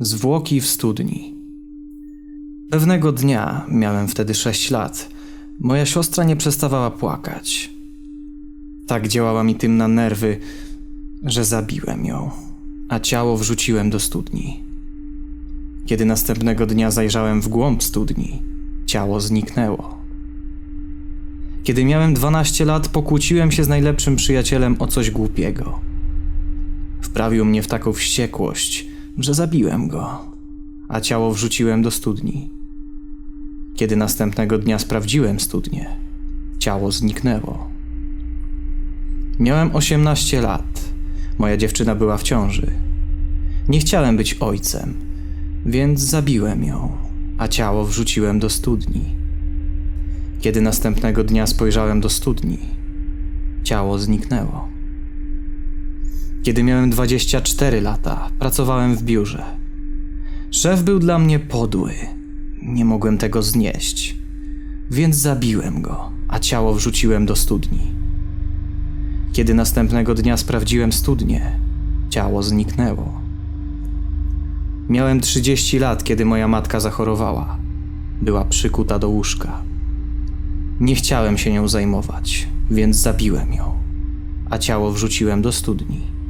Zwłoki 0.00 0.60
w 0.60 0.66
studni. 0.66 1.34
Pewnego 2.70 3.12
dnia, 3.12 3.66
miałem 3.68 4.08
wtedy 4.08 4.34
sześć 4.34 4.70
lat, 4.70 5.08
moja 5.60 5.86
siostra 5.86 6.24
nie 6.24 6.36
przestawała 6.36 6.90
płakać. 6.90 7.70
Tak 8.86 9.08
działała 9.08 9.44
mi 9.44 9.54
tym 9.54 9.76
na 9.76 9.88
nerwy, 9.88 10.38
że 11.22 11.44
zabiłem 11.44 12.04
ją, 12.04 12.30
a 12.88 13.00
ciało 13.00 13.36
wrzuciłem 13.36 13.90
do 13.90 14.00
studni. 14.00 14.60
Kiedy 15.86 16.04
następnego 16.04 16.66
dnia 16.66 16.90
zajrzałem 16.90 17.40
w 17.40 17.48
głąb 17.48 17.82
studni, 17.82 18.42
ciało 18.86 19.20
zniknęło. 19.20 19.98
Kiedy 21.62 21.84
miałem 21.84 22.14
12 22.14 22.64
lat, 22.64 22.88
pokłóciłem 22.88 23.52
się 23.52 23.64
z 23.64 23.68
najlepszym 23.68 24.16
przyjacielem 24.16 24.76
o 24.78 24.86
coś 24.86 25.10
głupiego. 25.10 25.80
Wprawił 27.00 27.44
mnie 27.44 27.62
w 27.62 27.66
taką 27.66 27.92
wściekłość, 27.92 28.91
że 29.18 29.34
zabiłem 29.34 29.88
go, 29.88 30.18
a 30.88 31.00
ciało 31.00 31.34
wrzuciłem 31.34 31.82
do 31.82 31.90
studni. 31.90 32.50
Kiedy 33.74 33.96
następnego 33.96 34.58
dnia 34.58 34.78
sprawdziłem 34.78 35.40
studnię, 35.40 35.86
ciało 36.58 36.92
zniknęło. 36.92 37.70
Miałem 39.38 39.76
18 39.76 40.40
lat. 40.40 40.92
Moja 41.38 41.56
dziewczyna 41.56 41.94
była 41.94 42.18
w 42.18 42.22
ciąży. 42.22 42.70
Nie 43.68 43.80
chciałem 43.80 44.16
być 44.16 44.34
ojcem, 44.34 44.94
więc 45.66 46.00
zabiłem 46.00 46.64
ją, 46.64 46.92
a 47.38 47.48
ciało 47.48 47.84
wrzuciłem 47.84 48.38
do 48.38 48.50
studni. 48.50 49.04
Kiedy 50.40 50.60
następnego 50.60 51.24
dnia 51.24 51.46
spojrzałem 51.46 52.00
do 52.00 52.08
studni, 52.08 52.58
ciało 53.64 53.98
zniknęło. 53.98 54.71
Kiedy 56.42 56.62
miałem 56.62 56.90
24 56.90 57.80
lata, 57.80 58.30
pracowałem 58.38 58.96
w 58.96 59.02
biurze. 59.02 59.44
Szef 60.50 60.82
był 60.82 60.98
dla 60.98 61.18
mnie 61.18 61.38
podły. 61.38 61.92
Nie 62.62 62.84
mogłem 62.84 63.18
tego 63.18 63.42
znieść, 63.42 64.16
więc 64.90 65.16
zabiłem 65.16 65.82
go, 65.82 66.10
a 66.28 66.38
ciało 66.38 66.74
wrzuciłem 66.74 67.26
do 67.26 67.36
studni. 67.36 67.78
Kiedy 69.32 69.54
następnego 69.54 70.14
dnia 70.14 70.36
sprawdziłem 70.36 70.92
studnię, 70.92 71.52
ciało 72.10 72.42
zniknęło. 72.42 73.20
Miałem 74.88 75.20
30 75.20 75.78
lat, 75.78 76.04
kiedy 76.04 76.24
moja 76.24 76.48
matka 76.48 76.80
zachorowała. 76.80 77.56
Była 78.22 78.44
przykuta 78.44 78.98
do 78.98 79.08
łóżka. 79.08 79.62
Nie 80.80 80.94
chciałem 80.94 81.38
się 81.38 81.52
nią 81.52 81.68
zajmować, 81.68 82.48
więc 82.70 82.96
zabiłem 82.96 83.52
ją, 83.52 83.72
a 84.50 84.58
ciało 84.58 84.92
wrzuciłem 84.92 85.42
do 85.42 85.52
studni. 85.52 86.21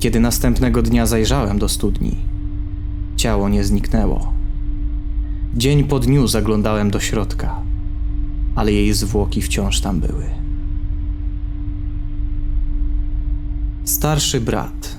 Kiedy 0.00 0.20
następnego 0.20 0.82
dnia 0.82 1.06
zajrzałem 1.06 1.58
do 1.58 1.68
studni, 1.68 2.16
ciało 3.16 3.48
nie 3.48 3.64
zniknęło. 3.64 4.32
Dzień 5.54 5.84
po 5.84 5.98
dniu 5.98 6.28
zaglądałem 6.28 6.90
do 6.90 7.00
środka, 7.00 7.62
ale 8.54 8.72
jej 8.72 8.92
zwłoki 8.94 9.42
wciąż 9.42 9.80
tam 9.80 10.00
były. 10.00 10.24
Starszy 13.84 14.40
brat. 14.40 14.96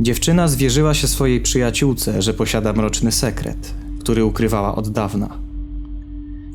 Dziewczyna 0.00 0.48
zwierzyła 0.48 0.94
się 0.94 1.08
swojej 1.08 1.40
przyjaciółce, 1.40 2.22
że 2.22 2.34
posiada 2.34 2.72
mroczny 2.72 3.12
sekret, 3.12 3.74
który 3.98 4.24
ukrywała 4.24 4.74
od 4.74 4.88
dawna. 4.88 5.28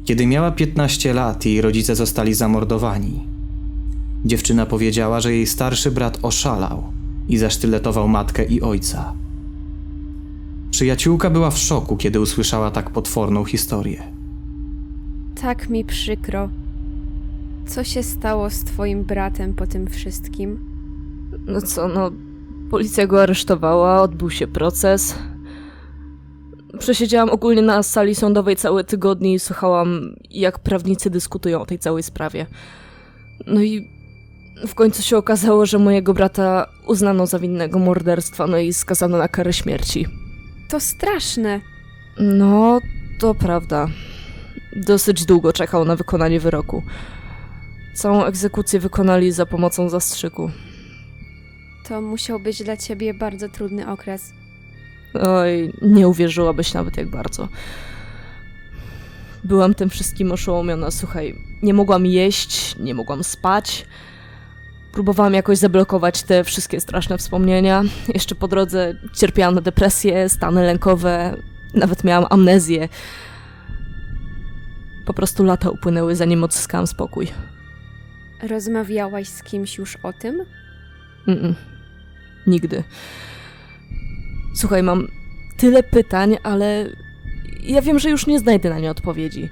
Kiedy 0.05 0.25
miała 0.25 0.51
15 0.51 1.13
lat, 1.13 1.45
jej 1.45 1.61
rodzice 1.61 1.95
zostali 1.95 2.33
zamordowani. 2.33 3.32
Dziewczyna 4.25 4.65
powiedziała, 4.65 5.19
że 5.19 5.33
jej 5.33 5.47
starszy 5.47 5.91
brat 5.91 6.19
oszalał 6.21 6.83
i 7.29 7.37
zasztyletował 7.37 8.07
matkę 8.07 8.45
i 8.45 8.61
ojca. 8.61 9.13
Przyjaciółka 10.71 11.29
była 11.29 11.51
w 11.51 11.57
szoku, 11.57 11.97
kiedy 11.97 12.19
usłyszała 12.19 12.71
tak 12.71 12.89
potworną 12.89 13.45
historię. 13.45 14.03
Tak 15.41 15.69
mi 15.69 15.85
przykro. 15.85 16.49
Co 17.67 17.83
się 17.83 18.03
stało 18.03 18.49
z 18.49 18.63
twoim 18.63 19.03
bratem 19.03 19.53
po 19.53 19.67
tym 19.67 19.87
wszystkim? 19.87 20.59
No 21.45 21.61
co, 21.61 21.87
no. 21.87 22.11
Policja 22.71 23.07
go 23.07 23.21
aresztowała, 23.21 24.01
odbył 24.01 24.29
się 24.29 24.47
proces. 24.47 25.15
Przesiedziałam 26.79 27.29
ogólnie 27.29 27.61
na 27.61 27.83
sali 27.83 28.15
sądowej 28.15 28.55
całe 28.55 28.83
tygodnie 28.83 29.33
i 29.33 29.39
słuchałam, 29.39 30.15
jak 30.31 30.59
prawnicy 30.59 31.09
dyskutują 31.09 31.61
o 31.61 31.65
tej 31.65 31.79
całej 31.79 32.03
sprawie. 32.03 32.45
No 33.47 33.61
i 33.61 33.89
w 34.67 34.75
końcu 34.75 35.01
się 35.01 35.17
okazało, 35.17 35.65
że 35.65 35.79
mojego 35.79 36.13
brata 36.13 36.69
uznano 36.87 37.27
za 37.27 37.39
winnego 37.39 37.79
morderstwa, 37.79 38.47
no 38.47 38.57
i 38.57 38.73
skazano 38.73 39.17
na 39.17 39.27
karę 39.27 39.53
śmierci. 39.53 40.07
To 40.69 40.79
straszne. 40.79 41.61
No, 42.19 42.79
to 43.19 43.35
prawda. 43.35 43.87
Dosyć 44.75 45.25
długo 45.25 45.53
czekał 45.53 45.85
na 45.85 45.95
wykonanie 45.95 46.39
wyroku. 46.39 46.83
Całą 47.93 48.23
egzekucję 48.23 48.79
wykonali 48.79 49.31
za 49.31 49.45
pomocą 49.45 49.89
zastrzyku. 49.89 50.51
To 51.87 52.01
musiał 52.01 52.39
być 52.39 52.63
dla 52.63 52.77
ciebie 52.77 53.13
bardzo 53.13 53.49
trudny 53.49 53.91
okres. 53.91 54.33
Oj, 55.13 55.73
nie 55.81 56.07
uwierzyłabyś 56.07 56.73
nawet 56.73 56.97
jak 56.97 57.09
bardzo. 57.09 57.47
Byłam 59.43 59.73
tym 59.73 59.89
wszystkim 59.89 60.31
oszołomiona, 60.31 60.91
słuchaj. 60.91 61.35
Nie 61.63 61.73
mogłam 61.73 62.05
jeść, 62.05 62.75
nie 62.79 62.93
mogłam 62.93 63.23
spać. 63.23 63.85
Próbowałam 64.93 65.33
jakoś 65.33 65.57
zablokować 65.57 66.23
te 66.23 66.43
wszystkie 66.43 66.79
straszne 66.79 67.17
wspomnienia. 67.17 67.83
Jeszcze 68.13 68.35
po 68.35 68.47
drodze 68.47 68.93
cierpiałam 69.13 69.55
na 69.55 69.61
depresję, 69.61 70.29
stany 70.29 70.63
lękowe, 70.63 71.37
nawet 71.73 72.03
miałam 72.03 72.25
amnezję. 72.29 72.89
Po 75.05 75.13
prostu 75.13 75.43
lata 75.43 75.69
upłynęły, 75.69 76.15
zanim 76.15 76.43
odzyskałam 76.43 76.87
spokój. 76.87 77.27
Rozmawiałaś 78.49 79.27
z 79.27 79.43
kimś 79.43 79.77
już 79.77 79.95
o 79.95 80.13
tym? 80.13 80.45
Mm-mm. 81.27 81.53
Nigdy. 82.47 82.83
Słuchaj, 84.55 84.83
mam 84.83 85.07
tyle 85.57 85.83
pytań, 85.83 86.37
ale 86.43 86.89
ja 87.63 87.81
wiem, 87.81 87.99
że 87.99 88.09
już 88.09 88.27
nie 88.27 88.39
znajdę 88.39 88.69
na 88.69 88.79
nie 88.79 88.91
odpowiedzi. 88.91 89.49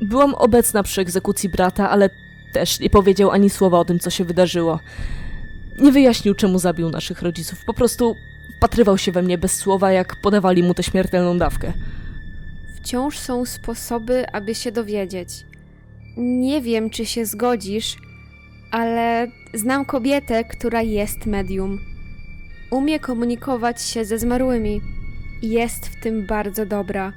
Byłam 0.00 0.34
obecna 0.34 0.82
przy 0.82 1.00
egzekucji 1.00 1.48
brata, 1.48 1.90
ale 1.90 2.10
też 2.52 2.80
nie 2.80 2.90
powiedział 2.90 3.30
ani 3.30 3.50
słowa 3.50 3.78
o 3.78 3.84
tym, 3.84 3.98
co 3.98 4.10
się 4.10 4.24
wydarzyło. 4.24 4.80
Nie 5.78 5.92
wyjaśnił, 5.92 6.34
czemu 6.34 6.58
zabił 6.58 6.90
naszych 6.90 7.22
rodziców. 7.22 7.64
Po 7.64 7.74
prostu 7.74 8.14
wpatrywał 8.58 8.98
się 8.98 9.12
we 9.12 9.22
mnie 9.22 9.38
bez 9.38 9.52
słowa, 9.52 9.92
jak 9.92 10.16
podawali 10.16 10.62
mu 10.62 10.74
tę 10.74 10.82
śmiertelną 10.82 11.38
dawkę. 11.38 11.72
Wciąż 12.76 13.18
są 13.18 13.44
sposoby, 13.44 14.30
aby 14.32 14.54
się 14.54 14.72
dowiedzieć. 14.72 15.28
Nie 16.16 16.60
wiem, 16.60 16.90
czy 16.90 17.06
się 17.06 17.26
zgodzisz, 17.26 17.96
ale 18.70 19.26
znam 19.54 19.84
kobietę, 19.84 20.44
która 20.44 20.82
jest 20.82 21.26
medium. 21.26 21.78
Umie 22.70 23.00
komunikować 23.00 23.82
się 23.82 24.04
ze 24.04 24.18
zmarłymi. 24.18 24.80
Jest 25.42 25.86
w 25.86 26.02
tym 26.02 26.26
bardzo 26.26 26.66
dobra. 26.66 27.12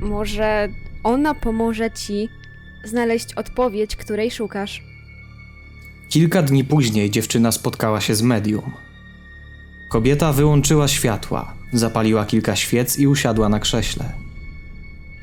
Może 0.00 0.68
ona 1.04 1.34
pomoże 1.34 1.90
ci 1.90 2.28
znaleźć 2.84 3.34
odpowiedź, 3.34 3.96
której 3.96 4.30
szukasz. 4.30 4.82
Kilka 6.08 6.42
dni 6.42 6.64
później 6.64 7.10
dziewczyna 7.10 7.52
spotkała 7.52 8.00
się 8.00 8.14
z 8.14 8.22
medium. 8.22 8.72
Kobieta 9.88 10.32
wyłączyła 10.32 10.88
światła, 10.88 11.54
zapaliła 11.72 12.26
kilka 12.26 12.56
świec 12.56 12.98
i 12.98 13.06
usiadła 13.06 13.48
na 13.48 13.60
krześle. 13.60 14.12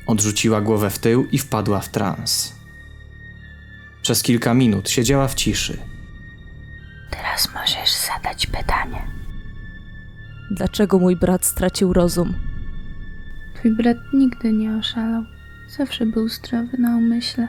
Odrzuciła 0.07 0.61
głowę 0.61 0.89
w 0.89 0.99
tył 0.99 1.27
i 1.31 1.37
wpadła 1.37 1.79
w 1.79 1.89
trans. 1.89 2.55
Przez 4.01 4.23
kilka 4.23 4.53
minut 4.53 4.89
siedziała 4.89 5.27
w 5.27 5.35
ciszy. 5.35 5.77
Teraz 7.11 7.49
możesz 7.53 7.93
zadać 8.07 8.47
pytanie. 8.47 9.07
Dlaczego 10.51 10.99
mój 10.99 11.15
brat 11.15 11.45
stracił 11.45 11.93
rozum? 11.93 12.33
Twój 13.55 13.71
brat 13.71 13.97
nigdy 14.13 14.53
nie 14.53 14.77
oszalał. 14.77 15.23
Zawsze 15.67 16.05
był 16.05 16.29
zdrowy 16.29 16.77
na 16.77 16.97
umyśle. 16.97 17.47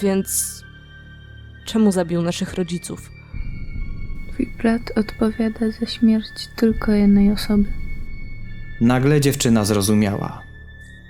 Więc 0.00 0.62
czemu 1.64 1.92
zabił 1.92 2.22
naszych 2.22 2.54
rodziców? 2.54 3.10
Twój 4.32 4.54
brat 4.58 4.80
odpowiada 4.96 5.70
za 5.80 5.86
śmierć 5.86 6.48
tylko 6.56 6.92
jednej 6.92 7.32
osoby. 7.32 7.72
Nagle 8.80 9.20
dziewczyna 9.20 9.64
zrozumiała. 9.64 10.42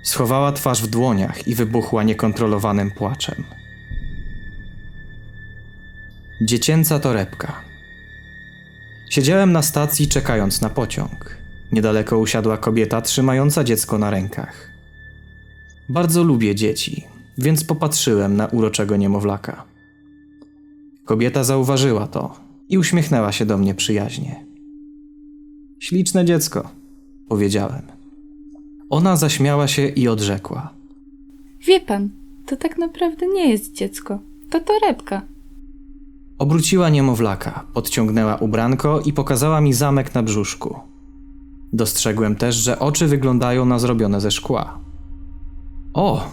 Schowała 0.04 0.52
twarz 0.52 0.82
w 0.82 0.86
dłoniach 0.86 1.48
i 1.48 1.54
wybuchła 1.54 2.02
niekontrolowanym 2.02 2.90
płaczem. 2.90 3.44
Dziecięca 6.42 7.00
torebka. 7.00 7.60
Siedziałem 9.10 9.52
na 9.52 9.62
stacji 9.62 10.08
czekając 10.08 10.60
na 10.60 10.70
pociąg. 10.70 11.36
Niedaleko 11.72 12.18
usiadła 12.18 12.58
kobieta 12.58 13.00
trzymająca 13.02 13.64
dziecko 13.64 13.98
na 13.98 14.10
rękach. 14.10 14.73
Bardzo 15.88 16.22
lubię 16.22 16.54
dzieci, 16.54 17.04
więc 17.38 17.64
popatrzyłem 17.64 18.36
na 18.36 18.46
uroczego 18.46 18.96
niemowlaka. 18.96 19.64
Kobieta 21.04 21.44
zauważyła 21.44 22.06
to 22.06 22.34
i 22.68 22.78
uśmiechnęła 22.78 23.32
się 23.32 23.46
do 23.46 23.58
mnie 23.58 23.74
przyjaźnie. 23.74 24.46
Śliczne 25.80 26.24
dziecko, 26.24 26.70
powiedziałem. 27.28 27.82
Ona 28.90 29.16
zaśmiała 29.16 29.68
się 29.68 29.88
i 29.88 30.08
odrzekła. 30.08 30.74
Wie 31.66 31.80
pan, 31.80 32.08
to 32.46 32.56
tak 32.56 32.78
naprawdę 32.78 33.26
nie 33.26 33.50
jest 33.50 33.72
dziecko. 33.72 34.18
To 34.50 34.60
torebka. 34.60 35.22
Obróciła 36.38 36.88
niemowlaka, 36.88 37.64
podciągnęła 37.74 38.36
ubranko 38.36 39.00
i 39.00 39.12
pokazała 39.12 39.60
mi 39.60 39.72
zamek 39.72 40.14
na 40.14 40.22
brzuszku. 40.22 40.76
Dostrzegłem 41.72 42.36
też, 42.36 42.56
że 42.56 42.78
oczy 42.78 43.06
wyglądają 43.06 43.64
na 43.64 43.78
zrobione 43.78 44.20
ze 44.20 44.30
szkła. 44.30 44.83
O! 45.94 46.24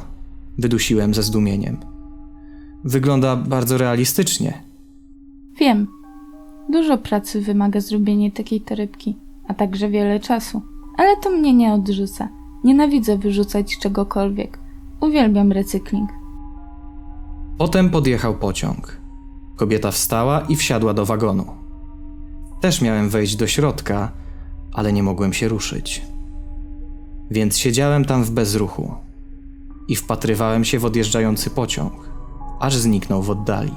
wydusiłem 0.58 1.14
ze 1.14 1.24
zdumieniem. 1.24 1.78
Wygląda 2.84 3.36
bardzo 3.36 3.78
realistycznie. 3.78 4.64
Wiem. 5.60 5.88
Dużo 6.70 6.98
pracy 6.98 7.42
wymaga 7.42 7.80
zrobienie 7.80 8.32
takiej 8.32 8.62
torebki, 8.62 9.16
a 9.48 9.54
także 9.54 9.90
wiele 9.90 10.20
czasu. 10.20 10.62
Ale 10.98 11.18
to 11.18 11.30
mnie 11.30 11.54
nie 11.54 11.74
odrzuca. 11.74 12.30
Nienawidzę 12.64 13.18
wyrzucać 13.18 13.78
czegokolwiek. 13.78 14.60
Uwielbiam 15.02 15.52
recykling. 15.52 16.10
Potem 17.58 17.90
podjechał 17.90 18.36
pociąg. 18.36 18.98
Kobieta 19.56 19.92
wstała 19.92 20.42
i 20.42 20.56
wsiadła 20.56 20.94
do 20.94 21.06
wagonu. 21.06 21.46
Też 22.62 22.82
miałem 22.82 23.10
wejść 23.10 23.36
do 23.36 23.48
środka, 23.48 24.12
ale 24.74 24.94
nie 24.94 25.04
mogłem 25.04 25.34
się 25.34 25.48
ruszyć. 25.48 26.02
Więc 27.32 27.58
siedziałem 27.58 28.06
tam 28.06 28.24
w 28.24 28.32
bezruchu 28.32 28.94
i 29.88 29.96
wpatrywałem 29.96 30.64
się 30.64 30.80
w 30.80 30.86
odjeżdżający 30.86 31.50
pociąg, 31.50 31.94
aż 32.60 32.76
zniknął 32.76 33.22
w 33.22 33.30
oddali. 33.30 33.74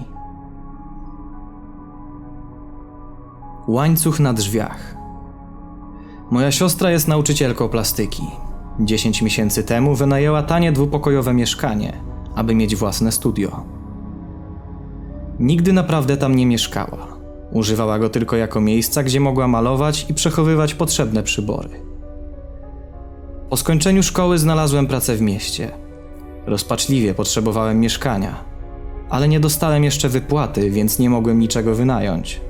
Łańcuch 3.69 4.21
na 4.21 4.33
drzwiach. 4.33 4.97
Moja 6.31 6.53
siostra 6.53 6.91
jest 6.91 7.09
nauczycielką 7.09 7.69
plastyki. 7.69 8.23
Dziesięć 8.81 9.23
miesięcy 9.23 9.65
temu 9.65 9.95
wynajęła 9.95 10.43
tanie 10.43 10.73
dwupokojowe 10.73 11.35
mieszkanie, 11.35 11.93
aby 12.35 12.55
mieć 12.55 12.77
własne 12.77 13.13
studio. 13.13 13.65
Nigdy 15.39 15.73
naprawdę 15.73 16.17
tam 16.17 16.35
nie 16.35 16.47
mieszkała. 16.47 17.07
Używała 17.53 17.99
go 17.99 18.09
tylko 18.09 18.37
jako 18.37 18.61
miejsca, 18.61 19.03
gdzie 19.03 19.21
mogła 19.21 19.49
malować 19.49 20.07
i 20.11 20.15
przechowywać 20.15 20.75
potrzebne 20.75 21.23
przybory. 21.23 21.69
Po 23.51 23.57
skończeniu 23.57 24.03
szkoły 24.03 24.39
znalazłem 24.39 24.87
pracę 24.87 25.17
w 25.17 25.21
mieście. 25.21 25.84
Rozpaczliwie 26.47 27.15
potrzebowałem 27.15 27.81
mieszkania, 27.81 28.45
ale 29.11 29.29
nie 29.29 29.41
dostałem 29.41 29.85
jeszcze 29.85 30.09
wypłaty, 30.09 30.71
więc 30.71 30.99
nie 30.99 31.11
mogłem 31.11 31.39
niczego 31.39 31.75
wynająć. 31.75 32.41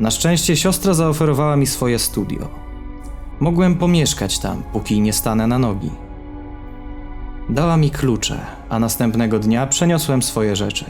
Na 0.00 0.10
szczęście 0.10 0.56
siostra 0.56 0.94
zaoferowała 0.94 1.56
mi 1.56 1.66
swoje 1.66 1.98
studio. 1.98 2.48
Mogłem 3.40 3.74
pomieszkać 3.74 4.38
tam, 4.38 4.62
póki 4.72 5.00
nie 5.00 5.12
stanę 5.12 5.46
na 5.46 5.58
nogi. 5.58 5.90
Dała 7.48 7.76
mi 7.76 7.90
klucze, 7.90 8.38
a 8.68 8.78
następnego 8.78 9.38
dnia 9.38 9.66
przeniosłem 9.66 10.22
swoje 10.22 10.56
rzeczy. 10.56 10.84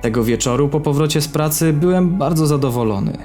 Tego 0.00 0.24
wieczoru 0.24 0.68
po 0.68 0.80
powrocie 0.80 1.20
z 1.20 1.28
pracy 1.28 1.72
byłem 1.72 2.18
bardzo 2.18 2.46
zadowolony, 2.46 3.18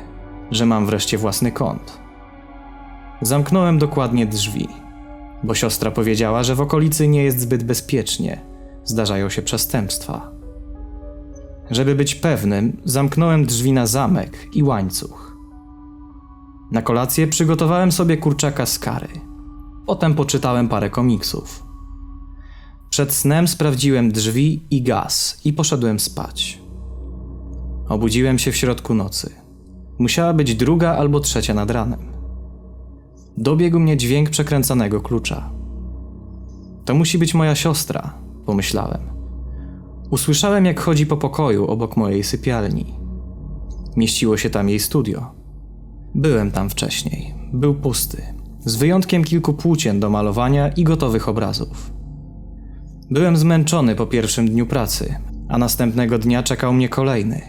że 0.51 0.65
mam 0.65 0.85
wreszcie 0.85 1.17
własny 1.17 1.51
kąt. 1.51 1.97
Zamknąłem 3.21 3.77
dokładnie 3.77 4.25
drzwi, 4.25 4.67
bo 5.43 5.55
siostra 5.55 5.91
powiedziała, 5.91 6.43
że 6.43 6.55
w 6.55 6.61
okolicy 6.61 7.07
nie 7.07 7.23
jest 7.23 7.39
zbyt 7.39 7.63
bezpiecznie, 7.63 8.41
zdarzają 8.83 9.29
się 9.29 9.41
przestępstwa. 9.41 10.31
Żeby 11.71 11.95
być 11.95 12.15
pewnym, 12.15 12.81
zamknąłem 12.85 13.45
drzwi 13.45 13.71
na 13.73 13.87
zamek 13.87 14.47
i 14.53 14.63
łańcuch. 14.63 15.37
Na 16.71 16.81
kolację 16.81 17.27
przygotowałem 17.27 17.91
sobie 17.91 18.17
kurczaka 18.17 18.65
z 18.65 18.79
kary. 18.79 19.07
Potem 19.85 20.13
poczytałem 20.13 20.69
parę 20.69 20.89
komiksów. 20.89 21.63
Przed 22.89 23.13
snem 23.13 23.47
sprawdziłem 23.47 24.11
drzwi 24.11 24.65
i 24.71 24.81
gaz 24.81 25.41
i 25.45 25.53
poszedłem 25.53 25.99
spać. 25.99 26.61
Obudziłem 27.89 28.39
się 28.39 28.51
w 28.51 28.55
środku 28.55 28.93
nocy. 28.93 29.35
Musiała 29.99 30.33
być 30.33 30.55
druga 30.55 30.95
albo 30.95 31.19
trzecia 31.19 31.53
nad 31.53 31.71
ranem. 31.71 32.10
Dobiegł 33.37 33.79
mnie 33.79 33.97
dźwięk 33.97 34.29
przekręcanego 34.29 35.01
klucza. 35.01 35.51
To 36.85 36.95
musi 36.95 37.17
być 37.17 37.33
moja 37.33 37.55
siostra, 37.55 38.13
pomyślałem. 38.45 39.01
Usłyszałem, 40.09 40.65
jak 40.65 40.79
chodzi 40.79 41.05
po 41.05 41.17
pokoju 41.17 41.67
obok 41.67 41.97
mojej 41.97 42.23
sypialni. 42.23 42.85
Mieściło 43.97 44.37
się 44.37 44.49
tam 44.49 44.69
jej 44.69 44.79
studio. 44.79 45.31
Byłem 46.15 46.51
tam 46.51 46.69
wcześniej. 46.69 47.33
Był 47.53 47.75
pusty, 47.75 48.23
z 48.65 48.75
wyjątkiem 48.75 49.23
kilku 49.23 49.53
płócien 49.53 49.99
do 49.99 50.09
malowania 50.09 50.69
i 50.69 50.83
gotowych 50.83 51.29
obrazów. 51.29 51.91
Byłem 53.11 53.37
zmęczony 53.37 53.95
po 53.95 54.05
pierwszym 54.05 54.49
dniu 54.49 54.65
pracy, 54.65 55.15
a 55.49 55.57
następnego 55.57 56.19
dnia 56.19 56.43
czekał 56.43 56.73
mnie 56.73 56.89
kolejny, 56.89 57.41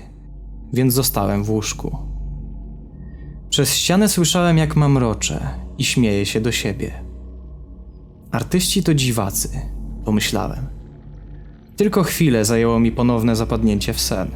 więc 0.73 0.94
zostałem 0.94 1.44
w 1.44 1.50
łóżku. 1.50 1.96
Przez 3.50 3.75
ścianę 3.75 4.08
słyszałem, 4.08 4.58
jak 4.58 4.76
mamrocze 4.76 5.40
i 5.78 5.84
śmieje 5.84 6.26
się 6.26 6.40
do 6.40 6.52
siebie. 6.52 6.92
Artyści 8.30 8.82
to 8.82 8.94
dziwacy, 8.94 9.48
pomyślałem. 10.04 10.66
Tylko 11.76 12.02
chwilę 12.02 12.44
zajęło 12.44 12.80
mi 12.80 12.92
ponowne 12.92 13.36
zapadnięcie 13.36 13.92
w 13.92 14.00
sen. 14.00 14.30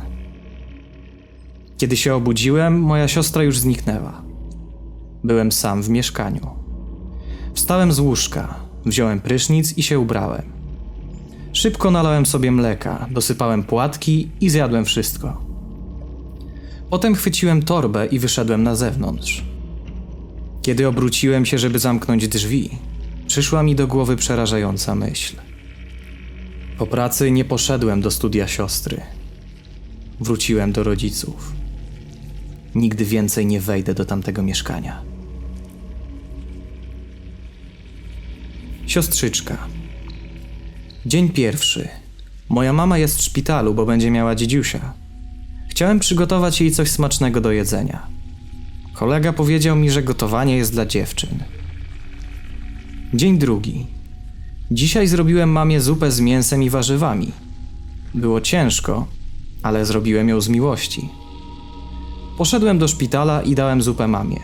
Kiedy 1.76 1.96
się 1.96 2.14
obudziłem, 2.14 2.80
moja 2.80 3.08
siostra 3.08 3.42
już 3.42 3.58
zniknęła. 3.58 4.22
Byłem 5.24 5.52
sam 5.52 5.82
w 5.82 5.88
mieszkaniu. 5.88 6.46
Wstałem 7.54 7.92
z 7.92 7.98
łóżka, 7.98 8.54
wziąłem 8.86 9.20
prysznic 9.20 9.78
i 9.78 9.82
się 9.82 9.98
ubrałem. 9.98 10.42
Szybko 11.52 11.90
nalałem 11.90 12.26
sobie 12.26 12.52
mleka, 12.52 13.06
dosypałem 13.10 13.62
płatki 13.62 14.30
i 14.40 14.50
zjadłem 14.50 14.84
wszystko. 14.84 15.40
Potem 16.90 17.14
chwyciłem 17.14 17.62
torbę 17.62 18.06
i 18.06 18.18
wyszedłem 18.18 18.62
na 18.62 18.74
zewnątrz. 18.74 19.44
Kiedy 20.66 20.88
obróciłem 20.88 21.46
się, 21.46 21.58
żeby 21.58 21.78
zamknąć 21.78 22.28
drzwi, 22.28 22.70
przyszła 23.26 23.62
mi 23.62 23.74
do 23.74 23.86
głowy 23.86 24.16
przerażająca 24.16 24.94
myśl. 24.94 25.36
Po 26.78 26.86
pracy 26.86 27.30
nie 27.30 27.44
poszedłem 27.44 28.00
do 28.00 28.10
studia 28.10 28.48
siostry. 28.48 29.00
Wróciłem 30.20 30.72
do 30.72 30.82
rodziców. 30.82 31.52
Nigdy 32.74 33.04
więcej 33.04 33.46
nie 33.46 33.60
wejdę 33.60 33.94
do 33.94 34.04
tamtego 34.04 34.42
mieszkania. 34.42 35.02
Siostrzyczka. 38.86 39.58
Dzień 41.06 41.28
pierwszy. 41.28 41.88
Moja 42.48 42.72
mama 42.72 42.98
jest 42.98 43.18
w 43.18 43.22
szpitalu, 43.22 43.74
bo 43.74 43.86
będzie 43.86 44.10
miała 44.10 44.34
dziedziusia. 44.34 44.92
Chciałem 45.70 46.00
przygotować 46.00 46.60
jej 46.60 46.70
coś 46.72 46.90
smacznego 46.90 47.40
do 47.40 47.52
jedzenia. 47.52 48.15
Kolega 48.96 49.32
powiedział 49.32 49.76
mi, 49.76 49.90
że 49.90 50.02
gotowanie 50.02 50.56
jest 50.56 50.72
dla 50.72 50.86
dziewczyn. 50.86 51.38
Dzień 53.14 53.38
drugi. 53.38 53.86
Dzisiaj 54.70 55.06
zrobiłem 55.06 55.50
mamie 55.50 55.80
zupę 55.80 56.10
z 56.10 56.20
mięsem 56.20 56.62
i 56.62 56.70
warzywami. 56.70 57.32
Było 58.14 58.40
ciężko, 58.40 59.06
ale 59.62 59.86
zrobiłem 59.86 60.28
ją 60.28 60.40
z 60.40 60.48
miłości. 60.48 61.08
Poszedłem 62.38 62.78
do 62.78 62.88
szpitala 62.88 63.42
i 63.42 63.54
dałem 63.54 63.82
zupę 63.82 64.08
mamie. 64.08 64.40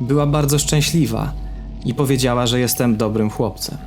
Była 0.00 0.26
bardzo 0.26 0.58
szczęśliwa 0.58 1.32
i 1.84 1.94
powiedziała, 1.94 2.46
że 2.46 2.60
jestem 2.60 2.96
dobrym 2.96 3.30
chłopcem. 3.30 3.78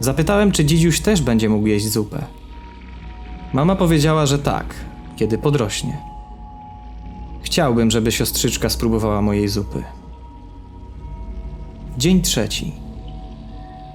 Zapytałem, 0.00 0.52
czy 0.52 0.64
dzidziuś 0.64 1.00
też 1.00 1.22
będzie 1.22 1.48
mógł 1.48 1.66
jeść 1.66 1.88
zupę. 1.88 2.24
Mama 3.52 3.76
powiedziała, 3.76 4.26
że 4.26 4.38
tak, 4.38 4.74
kiedy 5.16 5.38
podrośnie. 5.38 6.07
Chciałbym, 7.58 7.90
żeby 7.90 8.12
siostrzyczka 8.12 8.68
spróbowała 8.68 9.22
mojej 9.22 9.48
zupy. 9.48 9.82
Dzień 11.96 12.22
trzeci. 12.22 12.72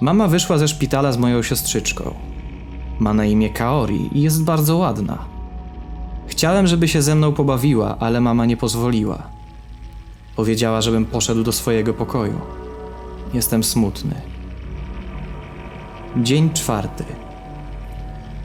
Mama 0.02 0.28
wyszła 0.28 0.58
ze 0.58 0.68
szpitala 0.68 1.12
z 1.12 1.18
moją 1.18 1.44
siostrzyczką. 1.44 2.14
Ma 3.00 3.14
na 3.14 3.26
imię 3.26 3.50
Kaori 3.50 4.10
i 4.18 4.22
jest 4.22 4.44
bardzo 4.44 4.78
ładna. 4.78 5.26
Chciałem, 6.28 6.68
żeby 6.68 6.88
się 6.88 7.02
ze 7.02 7.16
mną 7.16 7.34
pobawiła, 7.34 7.98
ale 8.00 8.22
mama 8.22 8.46
nie 8.46 8.58
pozwoliła. 8.58 9.24
Powiedziała, 10.36 10.82
żebym 10.82 11.06
poszedł 11.06 11.44
do 11.44 11.52
swojego 11.52 11.94
pokoju. 11.94 12.42
Jestem 13.34 13.64
smutny. 13.64 14.16
Dzień 16.18 16.50
czwarty. 16.54 17.04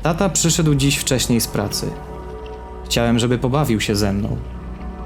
Tata 0.03 0.29
przyszedł 0.29 0.75
dziś 0.75 0.97
wcześniej 0.97 1.41
z 1.41 1.47
pracy. 1.47 1.91
Chciałem, 2.85 3.19
żeby 3.19 3.39
pobawił 3.39 3.81
się 3.81 3.97
ze 3.97 4.13
mną, 4.13 4.37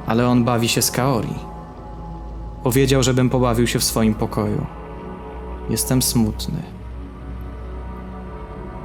ale 0.07 0.29
on 0.29 0.45
bawi 0.45 0.69
się 0.69 0.83
z 0.83 0.91
Kaori. 0.91 1.35
Powiedział, 2.63 3.03
żebym 3.03 3.31
pobawił 3.31 3.67
się 3.67 3.79
w 3.79 3.85
swoim 3.85 4.15
pokoju. 4.15 4.67
Jestem 5.71 6.03
smutny. 6.03 6.63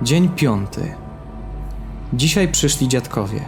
Dzień 0.02 0.30
piąty. 0.30 0.96
Dzisiaj 2.14 2.48
przyszli 2.48 2.88
dziadkowie. 2.88 3.42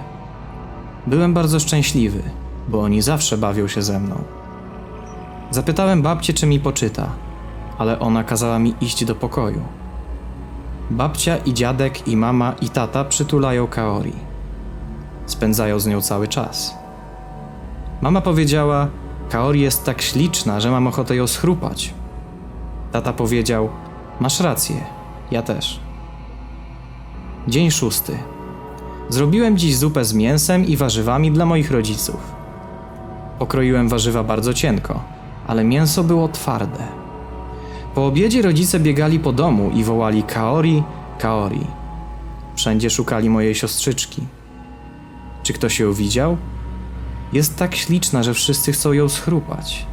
Byłem 1.08 1.34
bardzo 1.34 1.60
szczęśliwy. 1.60 2.24
bo 2.68 2.82
oni 2.82 3.02
zawsze 3.02 3.38
bawią 3.38 3.68
się 3.68 3.82
ze 3.82 4.00
mną. 4.00 4.24
Zapytałem 5.52 6.02
babcię, 6.02 6.34
czy 6.34 6.46
mi 6.48 6.60
poczyta, 6.60 7.10
ale 7.78 8.00
ona 8.00 8.24
kazała 8.24 8.60
mi 8.60 8.76
iść 8.82 9.06
do 9.06 9.16
pokoju. 9.16 9.62
Babcia 10.90 11.38
i 11.38 11.54
dziadek 11.54 12.08
i 12.08 12.18
mama 12.18 12.56
i 12.62 12.70
tata 12.70 13.06
przytulają 13.06 13.68
Kaori. 13.68 14.14
Spędzają 15.26 15.80
z 15.80 15.88
nią 15.88 16.02
cały 16.02 16.28
czas. 16.28 16.79
Mama 18.02 18.22
powiedziała: 18.22 18.88
Kaori 19.30 19.62
jest 19.62 19.84
tak 19.86 20.02
śliczna, 20.02 20.60
że 20.60 20.72
mam 20.72 20.88
ochotę 20.88 21.16
ją 21.16 21.28
schrupać. 21.28 21.94
Tata 22.92 23.14
powiedział: 23.14 23.70
Masz 24.20 24.40
rację, 24.40 24.76
ja 25.32 25.42
też. 25.42 25.80
Dzień 27.48 27.72
szósty. 27.72 28.18
Zrobiłem 29.10 29.58
dziś 29.58 29.78
zupę 29.78 30.06
z 30.06 30.14
mięsem 30.14 30.66
i 30.66 30.78
warzywami 30.78 31.32
dla 31.32 31.46
moich 31.46 31.72
rodziców. 31.72 32.40
Pokroiłem 33.40 33.90
warzywa 33.90 34.24
bardzo 34.24 34.54
cienko, 34.54 35.04
ale 35.48 35.64
mięso 35.64 36.04
było 36.04 36.28
twarde. 36.28 36.84
Po 37.96 38.06
obiedzie 38.06 38.42
rodzice 38.42 38.80
biegali 38.80 39.20
po 39.20 39.32
domu 39.32 39.72
i 39.74 39.84
wołali 39.84 40.24
Kaori, 40.24 40.84
Kaori. 41.20 41.68
Wszędzie 42.56 42.90
szukali 42.90 43.30
mojej 43.30 43.56
siostrzyczki. 43.56 44.22
Czy 45.44 45.54
ktoś 45.54 45.80
ją 45.80 45.94
widział? 45.94 46.38
Jest 47.34 47.58
tak 47.58 47.76
śliczna, 47.76 48.24
że 48.24 48.34
wszyscy 48.34 48.72
chcą 48.72 48.94
ją 48.94 49.10
schrupać. 49.10 49.86